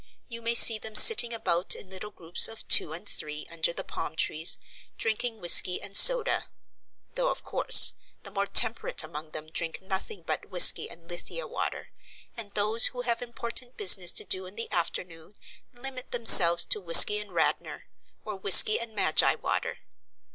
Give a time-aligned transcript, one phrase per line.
[0.27, 3.83] You may see them sitting about in little groups of two and three under the
[3.83, 4.57] palm trees
[4.97, 6.47] drinking whiskey and soda;
[7.13, 7.93] though of course
[8.23, 11.91] the more temperate among them drink nothing but whiskey and Lithia water,
[12.35, 15.35] and those who have important business to do in the afternoon
[15.71, 17.85] limit themselves to whiskey and Radnor,
[18.25, 19.77] or whiskey and Magi water.